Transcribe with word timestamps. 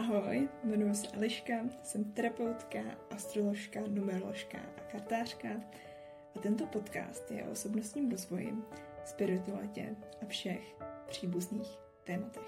Ahoj, 0.00 0.48
jmenuji 0.64 0.94
se 0.94 1.06
Eliška, 1.12 1.54
jsem 1.82 2.04
terapeutka, 2.04 2.78
astroložka, 3.10 3.80
numeroložka 3.88 4.58
a 4.58 4.92
kartářka 4.92 5.48
a 6.36 6.38
tento 6.38 6.66
podcast 6.66 7.30
je 7.30 7.44
o 7.44 7.50
osobnostním 7.50 8.10
rozvoji, 8.10 8.54
spiritualitě 9.04 9.96
a 10.22 10.26
všech 10.26 10.76
příbuzných 11.08 11.68
tématech. 12.04 12.42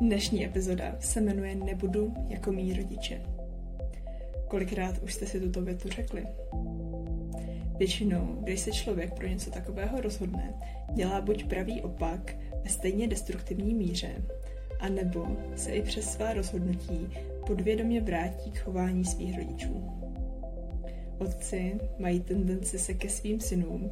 Dnešní 0.00 0.44
epizoda 0.44 0.96
se 1.00 1.20
jmenuje 1.20 1.54
Nebudu 1.54 2.14
jako 2.28 2.52
mý 2.52 2.72
rodiče. 2.72 3.22
Kolikrát 4.48 4.98
už 5.02 5.14
jste 5.14 5.26
si 5.26 5.40
tuto 5.40 5.62
větu 5.62 5.88
řekli? 5.88 6.26
Většinou, 7.78 8.38
když 8.40 8.60
se 8.60 8.72
člověk 8.72 9.14
pro 9.14 9.26
něco 9.26 9.50
takového 9.50 10.00
rozhodne, 10.00 10.54
dělá 10.92 11.20
buď 11.20 11.44
pravý 11.44 11.82
opak 11.82 12.36
ve 12.64 12.70
stejně 12.70 13.08
destruktivní 13.08 13.74
míře, 13.74 14.22
anebo 14.80 15.26
se 15.56 15.70
i 15.70 15.82
přes 15.82 16.12
svá 16.12 16.32
rozhodnutí 16.32 17.08
podvědomě 17.46 18.00
vrátí 18.00 18.50
k 18.50 18.58
chování 18.58 19.04
svých 19.04 19.38
rodičů. 19.38 19.90
Otci 21.18 21.80
mají 21.98 22.20
tendenci 22.20 22.78
se 22.78 22.94
ke 22.94 23.08
svým 23.08 23.40
synům 23.40 23.90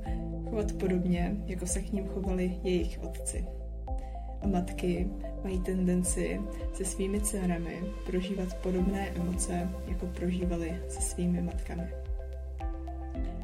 chovat 0.50 0.72
podobně, 0.72 1.36
jako 1.46 1.66
se 1.66 1.82
k 1.82 1.92
ním 1.92 2.06
chovali 2.06 2.58
jejich 2.62 2.98
otci. 3.02 3.44
A 4.40 4.46
matky 4.46 5.08
mají 5.44 5.60
tendenci 5.60 6.40
se 6.74 6.84
svými 6.84 7.20
dcerami 7.20 7.80
prožívat 8.06 8.56
podobné 8.62 9.08
emoce, 9.08 9.68
jako 9.88 10.06
prožívali 10.06 10.80
se 10.88 11.00
svými 11.00 11.42
matkami. 11.42 12.01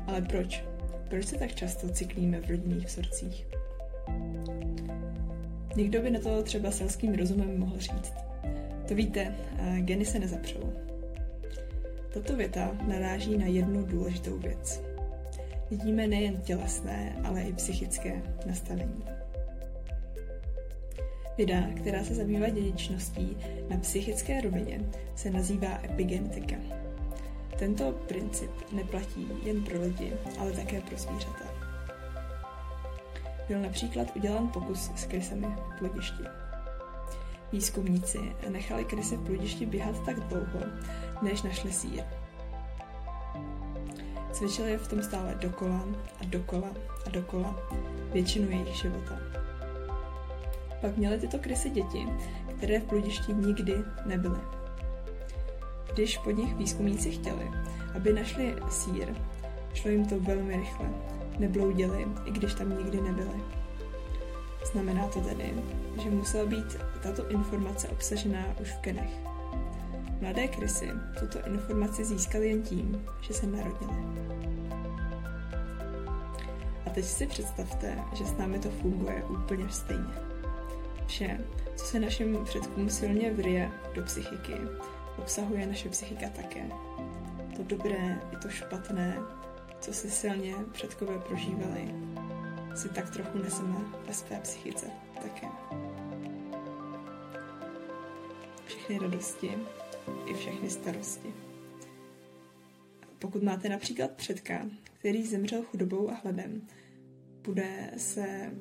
Ale 0.09 0.23
proč? 0.23 0.65
Proč 1.09 1.27
se 1.27 1.39
tak 1.39 1.55
často 1.55 1.89
cyklíme 1.89 2.41
v 2.41 2.51
rodinných 2.51 2.87
vzorcích? 2.87 3.47
Někdo 5.77 6.03
by 6.03 6.11
na 6.11 6.21
to 6.21 6.43
třeba 6.43 6.71
selským 6.71 7.15
rozumem 7.15 7.59
mohl 7.59 7.79
říct. 7.79 8.13
To 8.89 8.95
víte, 8.95 9.35
geny 9.79 10.05
se 10.05 10.19
nezapřou. 10.19 10.73
Tato 12.15 12.37
věta 12.37 12.77
naráží 12.87 13.39
na 13.39 13.47
jednu 13.47 13.83
důležitou 13.83 14.39
věc. 14.39 14.83
Vidíme 15.71 16.07
nejen 16.07 16.37
tělesné, 16.37 17.21
ale 17.25 17.43
i 17.43 17.53
psychické 17.53 18.23
nastavení. 18.47 19.05
Věda, 21.37 21.69
která 21.77 22.05
se 22.05 22.15
zabývá 22.15 22.49
dědičností 22.49 23.37
na 23.69 23.77
psychické 23.77 24.41
rovině, 24.41 24.81
se 25.15 25.31
nazývá 25.31 25.81
epigenetika. 25.85 26.57
Tento 27.59 27.93
princip 27.93 28.51
neplatí 28.73 29.29
jen 29.43 29.65
pro 29.65 29.81
lidi, 29.81 30.13
ale 30.39 30.53
také 30.53 30.81
pro 30.81 30.97
zvířata. 30.97 31.45
Byl 33.49 33.61
například 33.61 34.17
udělán 34.17 34.49
pokus 34.49 34.91
s 34.97 35.05
krysami 35.05 35.47
v 35.47 35.79
plodišti. 35.79 36.23
Výzkumníci 37.53 38.19
nechali 38.49 38.85
krysy 38.85 39.17
v 39.17 39.27
plodišti 39.27 39.67
běhat 39.67 40.05
tak 40.05 40.21
dlouho, 40.21 40.67
než 41.23 41.43
našli 41.43 41.73
sír. 41.73 42.05
Cvičili 44.33 44.71
je 44.71 44.79
v 44.79 44.89
tom 44.89 45.03
stále 45.03 45.35
dokola 45.35 45.85
a 46.21 46.25
dokola 46.25 46.69
a 47.07 47.11
dokola 47.11 47.55
většinu 48.13 48.51
jejich 48.51 48.77
života. 48.77 49.19
Pak 50.81 50.97
měly 50.97 51.19
tyto 51.19 51.39
krysy 51.39 51.71
děti, 51.71 52.07
které 52.57 52.81
v 52.81 52.85
pludišti 52.85 53.35
nikdy 53.35 53.75
nebyly. 54.07 54.58
Když 55.93 56.19
po 56.19 56.31
nich 56.31 56.55
výzkumníci 56.55 57.11
chtěli, 57.11 57.51
aby 57.95 58.13
našli 58.13 58.55
sír, 58.69 59.15
šlo 59.75 59.91
jim 59.91 60.07
to 60.07 60.21
velmi 60.21 60.57
rychle. 60.57 60.91
Neblouděli, 61.39 62.07
i 62.25 62.31
když 62.31 62.55
tam 62.55 62.79
nikdy 62.79 63.01
nebyli. 63.01 63.43
Znamená 64.73 65.09
to 65.09 65.21
tedy, 65.21 65.55
že 66.03 66.11
musela 66.11 66.47
být 66.47 66.79
tato 67.03 67.29
informace 67.29 67.89
obsažená 67.89 68.45
už 68.61 68.73
v 68.73 68.81
genech. 68.81 69.11
Mladé 70.21 70.49
krysy 70.49 70.91
tuto 71.21 71.39
informaci 71.47 72.05
získaly 72.05 72.49
jen 72.49 72.63
tím, 72.63 73.05
že 73.21 73.35
se 73.35 73.47
narodily. 73.47 73.95
A 76.87 76.91
teď 76.91 77.05
si 77.05 77.27
představte, 77.27 77.99
že 78.15 78.27
s 78.27 78.37
námi 78.37 78.59
to 78.59 78.71
funguje 78.71 79.25
úplně 79.25 79.69
stejně. 79.69 80.15
Vše, 81.07 81.39
co 81.77 81.85
se 81.85 82.01
našim 82.01 82.45
předkům 82.45 82.91
silně 82.91 83.33
vryje 83.33 83.71
do 83.95 84.03
psychiky, 84.03 84.55
obsahuje 85.19 85.67
naše 85.67 85.89
psychika 85.89 86.29
také. 86.29 86.69
To 87.57 87.63
dobré 87.63 88.21
i 88.33 88.37
to 88.43 88.49
špatné, 88.49 89.17
co 89.81 89.93
si 89.93 90.11
silně 90.11 90.55
předkové 90.73 91.19
prožívali, 91.19 91.95
si 92.75 92.89
tak 92.89 93.11
trochu 93.11 93.39
neseme 93.39 93.79
ve 94.07 94.15
své 94.15 94.41
psychice 94.41 94.87
také. 95.23 95.47
Všechny 98.67 98.99
radosti 98.99 99.51
i 100.27 100.35
všechny 100.35 100.71
starosti. 100.71 101.35
Pokud 103.19 103.43
máte 103.43 103.69
například 103.69 104.11
předka, 104.11 104.67
který 104.99 105.27
zemřel 105.27 105.63
chudobou 105.63 106.11
a 106.11 106.15
hladem, 106.15 106.67
bude 107.43 107.91
se, 107.97 108.53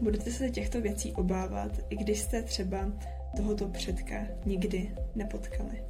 budete 0.00 0.30
se 0.30 0.50
těchto 0.50 0.80
věcí 0.80 1.12
obávat, 1.12 1.72
i 1.90 1.96
když 1.96 2.20
jste 2.20 2.42
třeba 2.42 2.92
tohoto 3.36 3.68
předka 3.68 4.26
nikdy 4.46 4.90
nepotkali. 5.14 5.82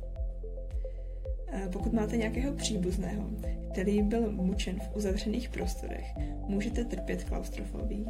Pokud 1.72 1.93
máte 1.93 2.16
nějakého 2.16 2.55
příbuzného, 2.55 3.31
který 3.72 4.03
byl 4.03 4.32
mučen 4.32 4.81
v 4.81 4.97
uzavřených 4.97 5.49
prostorech, 5.49 6.05
můžete 6.47 6.84
trpět 6.84 7.25
klaustrofobii. 7.25 8.06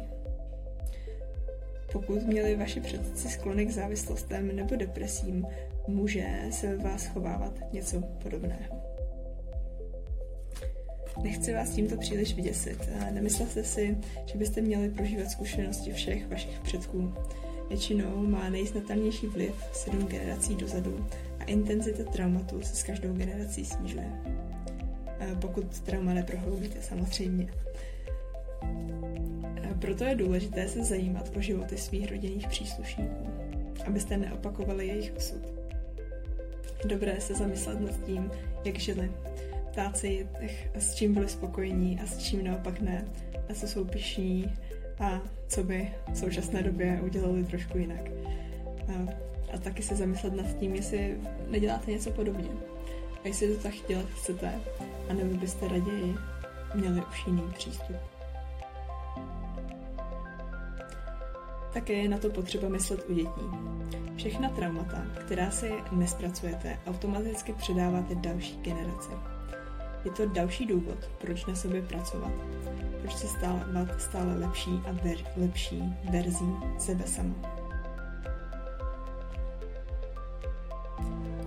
Pokud 1.91 2.27
měli 2.27 2.55
vaši 2.55 2.81
předci 2.81 3.29
sklony 3.29 3.65
k 3.65 3.71
závislostem 3.71 4.55
nebo 4.55 4.75
depresím, 4.75 5.47
může 5.87 6.25
se 6.51 6.67
ve 6.77 6.83
vás 6.83 7.05
chovávat 7.05 7.73
něco 7.73 8.01
podobného. 8.01 8.75
Nechci 11.23 11.53
vás 11.53 11.69
tímto 11.69 11.97
příliš 11.97 12.35
vyděsit. 12.35 12.89
Nemyslete 13.11 13.63
si, 13.63 13.97
že 14.25 14.37
byste 14.37 14.61
měli 14.61 14.89
prožívat 14.89 15.29
zkušenosti 15.29 15.93
všech 15.93 16.27
vašich 16.27 16.59
předků. 16.59 17.13
Většinou 17.69 18.27
má 18.27 18.49
nejznatelnější 18.49 19.27
vliv 19.27 19.53
sedm 19.73 20.07
generací 20.07 20.55
dozadu 20.55 21.07
a 21.39 21.43
intenzita 21.43 22.03
traumatu 22.03 22.61
se 22.61 22.75
s 22.75 22.83
každou 22.83 23.13
generací 23.13 23.65
snižuje. 23.65 24.11
Pokud 25.41 25.79
trauma 25.79 26.13
neprohloubíte, 26.13 26.81
samozřejmě. 26.81 27.53
Proto 29.79 30.03
je 30.03 30.15
důležité 30.15 30.67
se 30.67 30.83
zajímat 30.83 31.31
o 31.37 31.41
životy 31.41 31.77
svých 31.77 32.11
rodinných 32.11 32.47
příslušníků, 32.47 33.27
abyste 33.87 34.17
neopakovali 34.17 34.87
jejich 34.87 35.13
osud. 35.17 35.41
Dobré 36.85 37.21
se 37.21 37.33
zamyslet 37.33 37.79
nad 37.79 38.05
tím, 38.05 38.31
jak 38.65 38.79
žili, 38.79 39.11
ptát 39.71 39.97
se 39.97 40.07
jich, 40.07 40.69
s 40.75 40.95
čím 40.95 41.13
byli 41.13 41.29
spokojení 41.29 41.99
a 42.03 42.07
s 42.07 42.17
čím 42.17 42.43
naopak 42.43 42.81
ne, 42.81 43.05
a 43.49 43.53
co 43.53 43.67
jsou 43.67 43.85
pišní 43.85 44.53
a 44.99 45.21
co 45.47 45.63
by 45.63 45.93
v 46.13 46.17
současné 46.17 46.63
době 46.63 47.01
udělali 47.03 47.43
trošku 47.43 47.77
jinak. 47.77 48.09
A, 48.87 49.13
a 49.53 49.57
taky 49.57 49.83
se 49.83 49.95
zamyslet 49.95 50.33
nad 50.33 50.57
tím, 50.59 50.75
jestli 50.75 51.17
neděláte 51.47 51.91
něco 51.91 52.11
podobně. 52.11 52.49
A 53.23 53.27
jestli 53.27 53.55
to 53.55 53.63
tak 53.63 53.73
dělat 53.87 54.05
chcete, 54.05 54.53
anebo 55.09 55.37
byste 55.37 55.67
raději 55.67 56.15
měli 56.75 57.01
už 57.09 57.27
jiný 57.27 57.43
přístup. 57.57 57.95
Také 61.73 61.93
je 61.93 62.09
na 62.09 62.17
to 62.17 62.29
potřeba 62.29 62.69
myslet 62.69 63.09
u 63.09 63.13
dětí. 63.13 63.41
Všechna 64.15 64.49
traumata, 64.49 65.05
která 65.25 65.51
si 65.51 65.71
nespracujete, 65.91 66.79
automaticky 66.87 67.53
předáváte 67.53 68.15
další 68.15 68.57
generaci. 68.61 69.34
Je 70.05 70.11
to 70.11 70.25
další 70.25 70.65
důvod, 70.65 71.09
proč 71.21 71.45
na 71.45 71.55
sobě 71.55 71.81
pracovat. 71.81 72.31
Proč 73.01 73.15
se 73.15 73.27
stávat 73.27 74.01
stále 74.01 74.37
lepší 74.37 74.81
a 74.87 74.91
ver, 74.91 75.17
lepší 75.37 75.83
verzí 76.11 76.53
sebe 76.77 77.03
sama. 77.07 77.35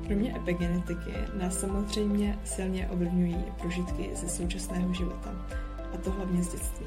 Kromě 0.07 0.37
epigenetiky 0.37 1.13
nás 1.35 1.61
samozřejmě 1.61 2.39
silně 2.45 2.89
ovlivňují 2.89 3.45
prožitky 3.59 4.11
ze 4.15 4.29
současného 4.29 4.95
života, 4.95 5.31
a 5.95 5.97
to 5.97 6.11
hlavně 6.11 6.43
z 6.43 6.53
dětství. 6.53 6.87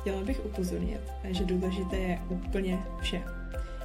Chtěla 0.00 0.22
bych 0.22 0.44
upozornit, 0.44 1.00
že 1.24 1.44
důležité 1.44 1.96
je 1.96 2.20
úplně 2.28 2.82
vše, 3.00 3.22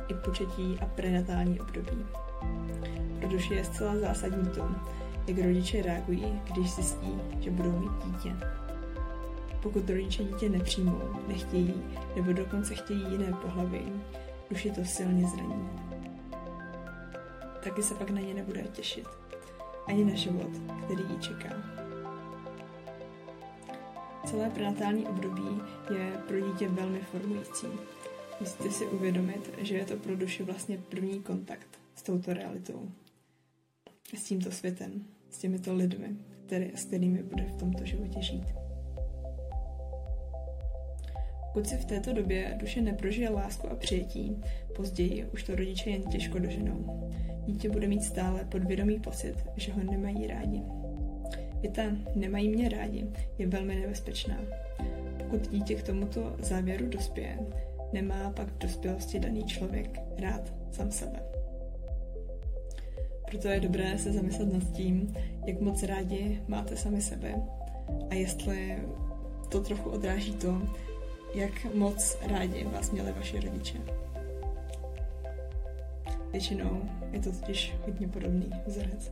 i 0.07 0.13
početí 0.13 0.77
a 0.81 0.85
prenatální 0.85 1.59
období. 1.59 2.05
Duši 3.33 3.53
je 3.53 3.65
zcela 3.65 3.97
zásadní 3.97 4.49
to, 4.49 4.71
jak 5.27 5.37
rodiče 5.37 5.81
reagují, 5.81 6.41
když 6.51 6.71
zjistí, 6.75 7.19
že 7.39 7.51
budou 7.51 7.79
mít 7.79 8.05
dítě. 8.05 8.35
Pokud 9.61 9.89
rodiče 9.89 10.23
dítě 10.23 10.49
nepřijmou, 10.49 11.01
nechtějí 11.27 11.83
nebo 12.15 12.33
dokonce 12.33 12.75
chtějí 12.75 13.11
jiné 13.11 13.33
pohlaví, 13.41 14.01
duši 14.49 14.71
to 14.71 14.85
silně 14.85 15.27
zraní. 15.27 15.69
Taky 17.63 17.83
se 17.83 17.95
pak 17.95 18.09
na 18.09 18.21
ně 18.21 18.33
nebude 18.33 18.63
těšit. 18.63 19.07
Ani 19.87 20.05
na 20.05 20.15
život, 20.15 20.51
který 20.85 21.03
ji 21.09 21.17
čeká. 21.19 21.49
Celé 24.25 24.49
prenatální 24.49 25.07
období 25.07 25.61
je 25.93 26.11
pro 26.27 26.39
dítě 26.39 26.69
velmi 26.69 26.99
formující. 26.99 27.67
Musíte 28.39 28.71
si 28.71 28.85
uvědomit, 28.85 29.53
že 29.57 29.75
je 29.75 29.85
to 29.85 29.95
pro 29.95 30.15
duši 30.15 30.43
vlastně 30.43 30.77
první 30.89 31.23
kontakt 31.23 31.79
s 31.95 32.03
touto 32.03 32.33
realitou. 32.33 32.91
S 34.13 34.23
tímto 34.23 34.51
světem, 34.51 34.91
s 35.29 35.37
těmito 35.37 35.73
lidmi, 35.73 36.07
který, 36.45 36.71
s 36.75 36.85
kterými 36.85 37.23
bude 37.23 37.43
v 37.43 37.55
tomto 37.55 37.85
životě 37.85 38.21
žít. 38.21 38.45
Pokud 41.53 41.67
si 41.67 41.77
v 41.77 41.85
této 41.85 42.13
době 42.13 42.57
duše 42.59 42.81
neprožije 42.81 43.29
lásku 43.29 43.69
a 43.69 43.75
přijetí, 43.75 44.41
později 44.75 45.25
už 45.33 45.43
to 45.43 45.55
rodiče 45.55 45.89
jen 45.89 46.03
těžko 46.03 46.39
doženou. 46.39 47.09
Dítě 47.45 47.69
bude 47.69 47.87
mít 47.87 48.03
stále 48.03 48.45
podvědomý 48.45 48.99
pocit, 48.99 49.35
že 49.55 49.73
ho 49.73 49.83
nemají 49.83 50.27
rádi. 50.27 50.61
Věta 51.61 51.83
nemají 52.15 52.49
mě 52.49 52.69
rádi 52.69 53.07
je 53.37 53.47
velmi 53.47 53.75
nebezpečná. 53.75 54.37
Pokud 55.17 55.51
dítě 55.51 55.75
k 55.75 55.83
tomuto 55.83 56.35
závěru 56.39 56.87
dospěje, 56.87 57.39
nemá 57.93 58.29
pak 58.29 58.47
v 58.47 58.57
dospělosti 58.57 59.19
daný 59.19 59.43
člověk 59.43 59.99
rád 60.17 60.53
sám 60.71 60.91
sebe. 60.91 61.42
Proto 63.33 63.47
je 63.47 63.59
dobré 63.59 63.97
se 63.97 64.13
zamyslet 64.13 64.53
nad 64.53 64.71
tím, 64.71 65.15
jak 65.45 65.61
moc 65.61 65.83
rádi 65.83 66.41
máte 66.47 66.77
sami 66.77 67.01
sebe 67.01 67.35
a 68.09 68.13
jestli 68.13 68.77
to 69.49 69.59
trochu 69.59 69.89
odráží 69.89 70.33
to, 70.33 70.61
jak 71.35 71.73
moc 71.75 72.17
rádi 72.27 72.63
vás 72.63 72.91
měli 72.91 73.11
vaši 73.11 73.39
rodiče. 73.39 73.77
Většinou 76.31 76.81
je 77.11 77.19
to 77.19 77.31
totiž 77.31 77.73
hodně 77.85 78.07
podobný 78.07 78.49
vzorec. 78.65 79.11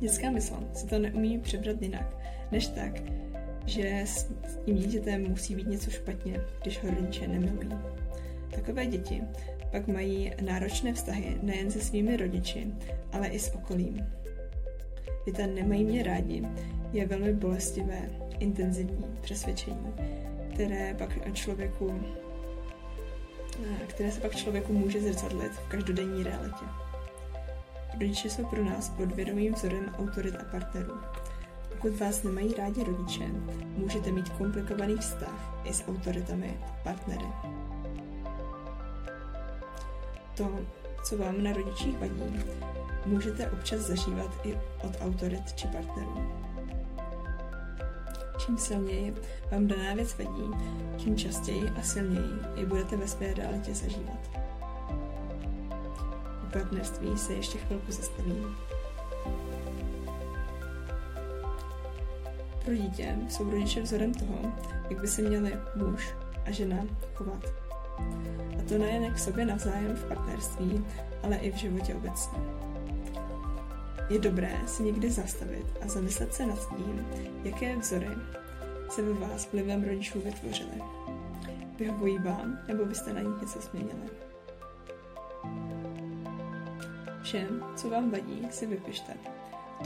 Dětská 0.00 0.30
mysl 0.30 0.56
si 0.74 0.86
to 0.86 0.98
neumí 0.98 1.38
přebrat 1.38 1.82
jinak, 1.82 2.16
než 2.50 2.66
tak, 2.66 2.92
že 3.66 4.00
s 4.04 4.30
tím 4.64 4.76
dítětem 4.76 5.30
musí 5.30 5.54
být 5.54 5.68
něco 5.68 5.90
špatně, 5.90 6.40
když 6.62 6.82
ho 6.82 6.90
rodiče 6.90 7.28
nemilují. 7.28 7.68
Takové 8.50 8.86
děti 8.86 9.22
pak 9.72 9.88
mají 9.88 10.32
náročné 10.40 10.92
vztahy 10.92 11.38
nejen 11.42 11.70
se 11.70 11.80
svými 11.80 12.16
rodiči, 12.16 12.66
ale 13.12 13.26
i 13.26 13.38
s 13.38 13.54
okolím. 13.54 14.06
Věta 15.26 15.46
nemají 15.46 15.84
mě 15.84 16.02
rádi 16.02 16.42
je 16.92 17.06
velmi 17.06 17.32
bolestivé, 17.32 18.10
intenzivní 18.38 19.04
přesvědčení, 19.20 19.92
které 20.54 20.94
pak 20.94 21.34
člověku 21.34 22.00
které 23.86 24.10
se 24.10 24.20
pak 24.20 24.36
člověku 24.36 24.72
může 24.72 25.00
zrcadlit 25.00 25.52
v 25.52 25.68
každodenní 25.68 26.22
realitě. 26.22 26.64
Rodiče 27.92 28.30
jsou 28.30 28.46
pro 28.46 28.64
nás 28.64 28.88
podvědomým 28.88 29.54
vzorem 29.54 29.94
autorit 29.98 30.34
a 30.34 30.44
partnerů. 30.44 30.94
Pokud 31.68 32.00
vás 32.00 32.22
nemají 32.22 32.54
rádi 32.54 32.84
rodiče, 32.84 33.24
můžete 33.76 34.10
mít 34.12 34.28
komplikovaný 34.28 34.96
vztah 34.96 35.62
i 35.64 35.74
s 35.74 35.84
autoritami 35.88 36.58
a 36.66 36.72
partnery. 36.84 37.26
To, 40.34 40.58
co 41.04 41.18
vám 41.18 41.42
na 41.42 41.52
rodičích 41.52 41.98
vadí, 41.98 42.44
můžete 43.06 43.50
občas 43.50 43.80
zažívat 43.80 44.30
i 44.44 44.58
od 44.84 44.96
autorit 45.00 45.52
či 45.52 45.68
partnerů. 45.68 46.32
Čím 48.38 48.58
silněji 48.58 49.14
vám 49.50 49.66
daná 49.66 49.94
věc 49.94 50.18
vadí, 50.18 50.50
tím 50.96 51.16
častěji 51.16 51.70
a 51.70 51.82
silněji 51.82 52.40
ji 52.56 52.66
budete 52.66 52.96
ve 52.96 53.08
své 53.08 53.34
realitě 53.34 53.74
zažívat. 53.74 54.30
U 56.46 56.50
partnerství 56.52 57.18
se 57.18 57.32
ještě 57.32 57.58
chvilku 57.58 57.92
zastavím. 57.92 58.56
Pro 62.64 62.74
dítě 62.74 63.16
jsou 63.28 63.50
rodiče 63.50 63.82
vzorem 63.82 64.14
toho, 64.14 64.52
jak 64.90 65.00
by 65.00 65.08
se 65.08 65.22
měli 65.22 65.52
muž 65.76 66.14
a 66.46 66.50
žena 66.50 66.76
chovat. 67.14 67.44
A 68.62 68.68
to 68.68 68.78
nejen 68.78 69.14
k 69.14 69.18
sobě 69.18 69.44
navzájem 69.44 69.96
v 69.96 70.04
partnerství, 70.04 70.84
ale 71.22 71.36
i 71.36 71.52
v 71.52 71.56
životě 71.56 71.94
obecně. 71.94 72.38
Je 74.10 74.18
dobré 74.18 74.60
si 74.66 74.82
někdy 74.82 75.10
zastavit 75.10 75.66
a 75.80 75.88
zamyslet 75.88 76.34
se 76.34 76.46
nad 76.46 76.76
tím, 76.76 77.06
jaké 77.44 77.76
vzory 77.76 78.08
se 78.90 79.02
ve 79.02 79.12
vás 79.12 79.52
vlivem 79.52 79.84
rodičů 79.84 80.20
vytvořily. 80.20 80.82
Vyhovují 81.78 82.18
vám, 82.18 82.58
nebo 82.68 82.84
byste 82.84 83.12
na 83.12 83.20
nich 83.20 83.40
něco 83.40 83.60
změnili? 83.60 84.10
Všem, 87.22 87.64
co 87.76 87.90
vám 87.90 88.10
vadí, 88.10 88.48
si 88.50 88.66
vypište. 88.66 89.12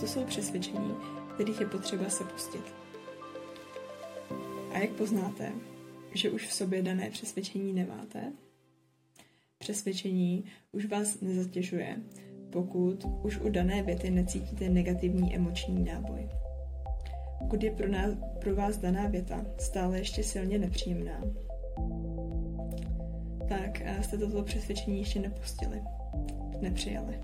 To 0.01 0.07
jsou 0.07 0.25
přesvědčení, 0.25 0.95
kterých 1.35 1.61
je 1.61 1.67
potřeba 1.67 2.09
se 2.09 2.25
pustit. 2.25 2.75
A 4.75 4.79
jak 4.79 4.91
poznáte, 4.91 5.53
že 6.15 6.31
už 6.31 6.47
v 6.47 6.53
sobě 6.53 6.83
dané 6.83 7.11
přesvědčení 7.11 7.73
nemáte? 7.73 8.33
Přesvědčení 9.67 10.45
už 10.73 10.87
vás 10.87 11.21
nezatěžuje, 11.21 11.97
pokud 12.51 13.07
už 13.23 13.41
u 13.41 13.49
dané 13.49 13.83
věty 13.83 14.11
necítíte 14.11 14.69
negativní 14.69 15.35
emoční 15.35 15.85
náboj. 15.85 16.29
Pokud 17.39 17.63
je 17.63 17.71
pro, 17.71 17.89
nás, 17.89 18.11
pro 18.41 18.57
vás 18.57 18.79
daná 18.79 19.07
věta 19.07 19.47
stále 19.59 19.99
ještě 19.99 20.23
silně 20.23 20.59
nepříjemná, 20.59 21.25
tak 23.49 23.81
eh, 23.81 24.03
jste 24.03 24.19
toto 24.19 24.43
přesvědčení 24.43 24.99
ještě 24.99 25.21
nepustili, 25.21 25.83
nepřijali. 26.61 27.21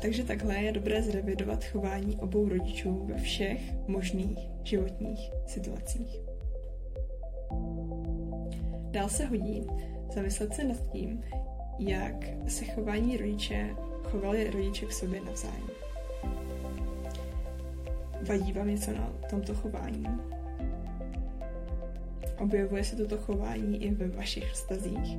Takže 0.00 0.24
takhle 0.24 0.54
je 0.54 0.72
dobré 0.72 1.02
zrevidovat 1.02 1.64
chování 1.64 2.16
obou 2.16 2.48
rodičů 2.48 3.04
ve 3.06 3.18
všech 3.18 3.88
možných 3.88 4.38
životních 4.64 5.30
situacích. 5.46 6.33
Dál 8.94 9.08
se 9.08 9.26
hodí 9.26 9.66
zamyslet 10.14 10.54
se 10.54 10.64
nad 10.64 10.76
tím, 10.92 11.24
jak 11.78 12.14
se 12.48 12.64
chování 12.64 13.16
rodiče 13.16 13.70
chovali 14.02 14.50
rodiče 14.50 14.86
k 14.86 14.92
sobě 14.92 15.20
navzájem. 15.20 15.70
Vadí 18.28 18.52
vám 18.52 18.68
něco 18.68 18.92
na 18.92 19.12
tomto 19.30 19.54
chování? 19.54 20.06
Objevuje 22.38 22.84
se 22.84 22.96
toto 22.96 23.18
chování 23.18 23.84
i 23.84 23.94
ve 23.94 24.08
vašich 24.08 24.50
vztazích? 24.50 25.18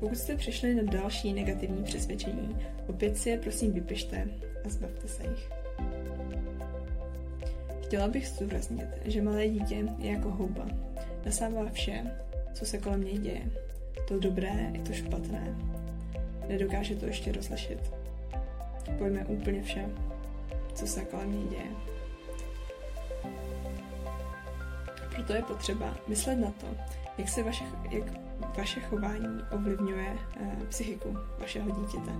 Pokud 0.00 0.16
jste 0.16 0.36
přišli 0.36 0.74
na 0.74 0.92
další 0.92 1.32
negativní 1.32 1.84
přesvědčení, 1.84 2.56
opět 2.88 3.16
si 3.16 3.30
je 3.30 3.38
prosím 3.38 3.72
vypište 3.72 4.28
a 4.64 4.68
zbavte 4.68 5.08
se 5.08 5.22
jich. 5.22 5.63
Chtěla 7.84 8.08
bych 8.08 8.28
zdůraznit, 8.28 8.86
že 9.04 9.22
malé 9.22 9.48
dítě 9.48 9.74
je 9.98 10.12
jako 10.12 10.30
houba. 10.30 10.66
Nasává 11.24 11.70
vše, 11.70 12.04
co 12.54 12.64
se 12.66 12.78
kolem 12.78 13.04
něj 13.04 13.18
děje. 13.18 13.42
To 14.08 14.18
dobré 14.18 14.70
i 14.72 14.78
to 14.78 14.92
špatné. 14.92 15.56
Nedokáže 16.48 16.96
to 16.96 17.06
ještě 17.06 17.32
rozlišit. 17.32 17.92
Pojme 18.98 19.24
úplně 19.24 19.62
vše, 19.62 19.86
co 20.74 20.86
se 20.86 21.00
kolem 21.00 21.32
něj 21.32 21.48
děje. 21.48 21.70
Proto 25.14 25.32
je 25.32 25.42
potřeba 25.42 25.96
myslet 26.08 26.36
na 26.36 26.50
to, 26.50 26.66
jak 27.18 27.28
se 27.28 27.42
vaše, 27.42 27.64
jak 27.90 28.04
vaše 28.56 28.80
chování 28.80 29.40
ovlivňuje 29.52 30.06
eh, 30.40 30.56
psychiku 30.68 31.18
vašeho 31.38 31.70
dítěte. 31.70 32.12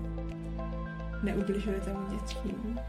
Neubližujete 1.23 1.92
mu 1.92 2.12
něčím? 2.12 2.80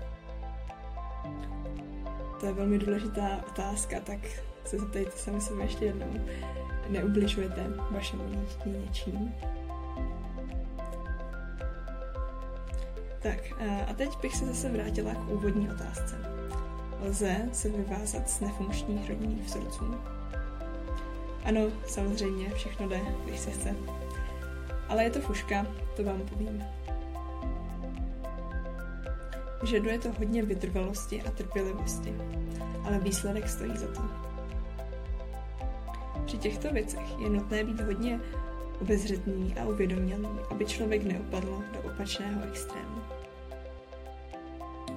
To 2.39 2.45
je 2.45 2.53
velmi 2.53 2.79
důležitá 2.79 3.39
otázka, 3.47 3.99
tak 3.99 4.19
se 4.65 4.79
zeptejte 4.79 5.11
sami 5.11 5.41
sebe 5.41 5.63
ještě 5.63 5.85
jednou. 5.85 6.13
Neubližujete 6.89 7.63
vašemu 7.91 8.23
dítěti 8.29 8.69
něčím? 8.69 9.33
Tak 13.21 13.37
a 13.87 13.93
teď 13.93 14.21
bych 14.21 14.35
se 14.35 14.45
zase 14.45 14.69
vrátila 14.69 15.13
k 15.13 15.29
úvodní 15.29 15.69
otázce. 15.69 16.15
Lze 17.01 17.49
se 17.53 17.69
vyvázat 17.69 18.29
z 18.29 18.39
nefunkčních 18.39 19.09
rodinných 19.09 19.45
vzorců? 19.45 19.95
Ano, 21.43 21.61
samozřejmě, 21.87 22.49
všechno 22.49 22.89
jde, 22.89 23.01
když 23.25 23.39
se 23.39 23.51
chce. 23.51 23.75
Ale 24.89 25.03
je 25.03 25.09
to 25.09 25.19
fuška, 25.19 25.67
to 25.95 26.03
vám 26.03 26.21
povím. 26.21 26.63
Vyžaduje 29.61 29.99
to 29.99 30.09
hodně 30.17 30.43
vytrvalosti 30.43 31.21
a 31.21 31.31
trpělivosti, 31.31 32.13
ale 32.83 32.99
výsledek 32.99 33.49
stojí 33.49 33.77
za 33.77 33.87
to. 33.87 34.01
Při 36.25 36.37
těchto 36.37 36.73
věcech 36.73 37.19
je 37.19 37.29
nutné 37.29 37.63
být 37.63 37.81
hodně 37.81 38.19
obezřetný 38.81 39.55
a 39.61 39.65
uvědomělý, 39.65 40.27
aby 40.49 40.65
člověk 40.65 41.03
neupadl 41.03 41.63
do 41.73 41.91
opačného 41.91 42.41
extrému. 42.43 43.01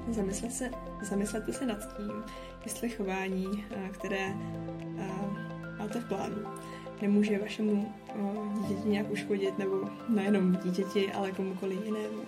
Zamyslet 0.08 0.52
se, 0.52 0.70
zamyslete 1.02 1.52
se 1.52 1.66
nad 1.66 1.96
tím, 1.96 2.24
jestli 2.64 2.88
chování, 2.88 3.64
které 3.90 4.34
máte 5.78 6.00
v 6.00 6.08
plánu, 6.08 6.36
nemůže 7.02 7.38
vašemu 7.38 7.94
dítěti 8.54 8.88
nějak 8.88 9.10
uškodit, 9.10 9.58
nebo 9.58 9.90
nejenom 10.08 10.56
dítěti, 10.56 11.12
ale 11.12 11.32
komukoliv 11.32 11.84
jinému. 11.84 12.22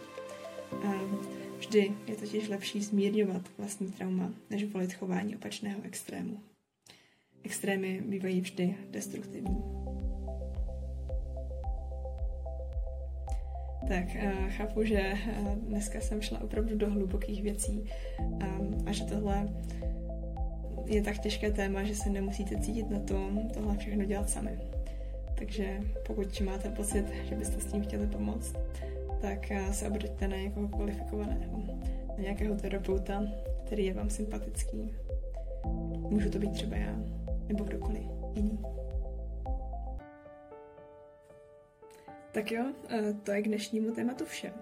Vždy 1.61 1.93
je 2.07 2.17
totiž 2.17 2.49
lepší 2.49 2.83
zmírňovat 2.83 3.43
vlastní 3.59 3.93
trauma, 3.93 4.33
než 4.51 4.65
volit 4.65 4.93
chování 4.93 5.37
opačného 5.37 5.81
extrému. 5.83 6.41
Extrémy 7.45 8.03
bývají 8.07 8.41
vždy 8.41 8.75
destruktivní. 8.91 9.63
Tak 13.89 14.05
chápu, 14.49 14.85
že 14.85 15.15
dneska 15.55 16.01
jsem 16.01 16.23
šla 16.23 16.41
opravdu 16.41 16.77
do 16.77 16.91
hlubokých 16.91 17.43
věcí 17.43 17.91
a 18.87 18.93
že 18.93 19.05
tohle 19.05 19.49
je 20.87 21.03
tak 21.03 21.19
těžké 21.19 21.51
téma, 21.51 21.83
že 21.83 21.95
se 21.95 22.11
nemusíte 22.11 22.61
cítit 22.61 22.91
na 22.91 22.99
tom 22.99 23.49
tohle 23.55 23.77
všechno 23.77 24.05
dělat 24.05 24.31
sami. 24.31 24.59
Takže 25.39 25.81
pokud 26.07 26.41
máte 26.41 26.71
pocit, 26.71 27.05
že 27.25 27.35
byste 27.35 27.61
s 27.61 27.73
tím 27.73 27.83
chtěli 27.83 28.07
pomoct, 28.07 28.57
tak 29.21 29.51
eh, 29.51 29.73
se 29.73 29.89
obraťte 29.89 30.29
na 30.29 30.37
někoho 30.37 30.69
kvalifikovaného, 30.69 31.59
na 32.09 32.15
nějakého 32.19 32.57
terapeuta, 32.57 33.23
který 33.67 33.85
je 33.85 33.95
vám 33.95 34.11
sympatický. 34.11 34.95
Můžu 36.11 36.31
to 36.31 36.39
být 36.39 36.53
třeba 36.53 36.77
já, 36.77 36.97
nebo 37.49 37.65
kdokoliv 37.65 38.03
jiný. 38.35 38.59
Tak 42.33 42.53
jo, 42.53 42.65
eh, 42.89 43.15
to 43.23 43.33
je 43.33 43.43
k 43.43 43.49
dnešnímu 43.49 43.95
tématu 43.95 44.25
vše. 44.25 44.53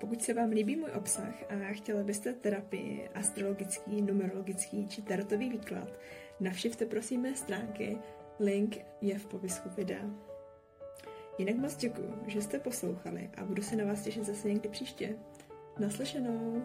Pokud 0.00 0.22
se 0.22 0.34
vám 0.34 0.50
líbí 0.50 0.76
můj 0.76 0.90
obsah 0.90 1.34
a 1.50 1.72
chtěli 1.72 2.04
byste 2.04 2.32
terapii, 2.32 3.08
astrologický, 3.14 4.02
numerologický 4.02 4.88
či 4.88 5.02
tarotový 5.02 5.50
výklad, 5.50 5.88
navštivte 6.40 6.86
prosím 6.86 7.20
mé 7.20 7.34
stránky, 7.34 7.98
link 8.38 8.78
je 9.00 9.18
v 9.18 9.26
popisku 9.26 9.68
videa. 9.76 10.29
Jinak 11.40 11.56
moc 11.56 11.76
děkuji, 11.76 12.22
že 12.26 12.42
jste 12.42 12.58
poslouchali 12.58 13.30
a 13.36 13.44
budu 13.44 13.62
se 13.62 13.76
na 13.76 13.84
vás 13.84 14.02
těšit 14.02 14.24
zase 14.24 14.48
někdy 14.48 14.68
příště. 14.68 15.16
Naslyšenou! 15.78 16.62